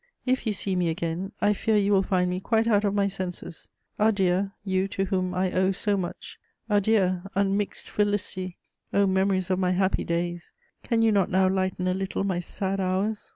If 0.25 0.47
you 0.47 0.53
see 0.53 0.75
me 0.75 0.89
again, 0.89 1.31
I 1.41 1.53
fear 1.53 1.75
you 1.77 1.91
will 1.91 2.01
find 2.01 2.27
me 2.31 2.39
quite 2.39 2.65
out 2.65 2.83
of 2.83 2.95
my 2.95 3.07
senses. 3.07 3.69
Adieu, 3.99 4.49
you 4.65 4.87
to 4.87 5.05
whom 5.05 5.35
I 5.35 5.51
owe 5.51 5.71
so 5.71 5.95
much! 5.95 6.39
Adieu, 6.67 7.21
unmixed 7.35 7.87
felicity! 7.87 8.57
O 8.91 9.05
memories 9.05 9.51
of 9.51 9.59
my 9.59 9.73
happy 9.73 10.03
days, 10.03 10.53
can 10.81 11.03
you 11.03 11.11
not 11.11 11.29
now 11.29 11.47
lighten 11.47 11.87
a 11.87 11.93
little 11.93 12.23
my 12.23 12.39
sad 12.39 12.79
hours? 12.79 13.29